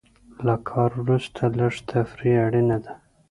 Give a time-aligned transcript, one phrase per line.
[0.45, 2.93] له کار وروسته لږه تفریح اړینه ده.